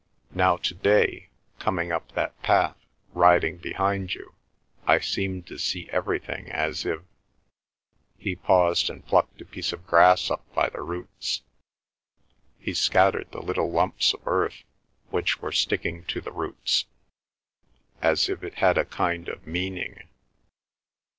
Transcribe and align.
Now 0.33 0.57
to 0.57 0.73
day, 0.73 1.29
coming 1.59 1.91
up 1.91 2.13
that 2.13 2.35
path, 2.41 2.75
riding 3.13 3.57
behind 3.57 4.15
you, 4.15 4.33
I 4.87 4.97
seemed 4.97 5.45
to 5.45 5.59
see 5.59 5.91
everything 5.91 6.49
as 6.51 6.87
if—" 6.87 7.01
he 8.17 8.35
paused 8.35 8.89
and 8.89 9.05
plucked 9.05 9.41
a 9.41 9.45
piece 9.45 9.71
of 9.71 9.85
grass 9.85 10.31
up 10.31 10.43
by 10.55 10.69
the 10.69 10.81
roots. 10.81 11.43
He 12.57 12.73
scattered 12.73 13.29
the 13.31 13.43
little 13.43 13.69
lumps 13.69 14.15
of 14.15 14.23
earth 14.25 14.63
which 15.11 15.39
were 15.39 15.51
sticking 15.51 16.03
to 16.05 16.19
the 16.19 16.31
roots—"As 16.31 18.27
if 18.27 18.43
it 18.43 18.55
had 18.55 18.79
a 18.79 18.85
kind 18.85 19.27
of 19.29 19.45
meaning. 19.45 20.07